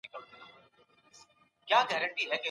[1.69, 2.37] دا نيم دئ.